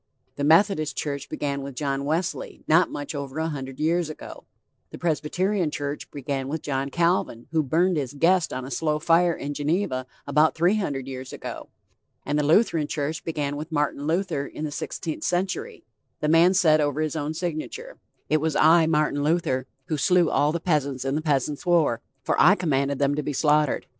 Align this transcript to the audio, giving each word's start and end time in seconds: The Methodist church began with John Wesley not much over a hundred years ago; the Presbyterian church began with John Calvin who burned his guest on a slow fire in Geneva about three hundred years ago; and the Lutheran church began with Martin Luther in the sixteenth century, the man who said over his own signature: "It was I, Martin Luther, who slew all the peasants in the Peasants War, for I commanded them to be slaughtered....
The 0.35 0.43
Methodist 0.43 0.97
church 0.97 1.29
began 1.29 1.61
with 1.61 1.75
John 1.75 2.05
Wesley 2.05 2.63
not 2.67 2.89
much 2.89 3.13
over 3.13 3.37
a 3.37 3.49
hundred 3.49 3.79
years 3.79 4.09
ago; 4.09 4.45
the 4.89 4.97
Presbyterian 4.97 5.69
church 5.69 6.09
began 6.09 6.47
with 6.47 6.63
John 6.63 6.89
Calvin 6.89 7.45
who 7.51 7.61
burned 7.61 7.97
his 7.97 8.15
guest 8.15 8.51
on 8.51 8.65
a 8.65 8.71
slow 8.71 8.97
fire 8.97 9.35
in 9.35 9.53
Geneva 9.53 10.07
about 10.25 10.55
three 10.55 10.77
hundred 10.77 11.05
years 11.07 11.31
ago; 11.31 11.69
and 12.25 12.39
the 12.39 12.43
Lutheran 12.43 12.87
church 12.87 13.23
began 13.23 13.55
with 13.55 13.71
Martin 13.71 14.07
Luther 14.07 14.47
in 14.47 14.65
the 14.65 14.71
sixteenth 14.71 15.23
century, 15.23 15.83
the 16.19 16.27
man 16.27 16.49
who 16.49 16.53
said 16.55 16.81
over 16.81 16.99
his 17.01 17.15
own 17.15 17.35
signature: 17.35 17.99
"It 18.27 18.37
was 18.41 18.55
I, 18.55 18.87
Martin 18.87 19.23
Luther, 19.23 19.67
who 19.85 19.97
slew 19.97 20.31
all 20.31 20.51
the 20.51 20.59
peasants 20.59 21.05
in 21.05 21.13
the 21.13 21.21
Peasants 21.21 21.63
War, 21.63 22.01
for 22.23 22.35
I 22.41 22.55
commanded 22.55 22.97
them 22.97 23.13
to 23.13 23.21
be 23.21 23.33
slaughtered.... 23.33 23.85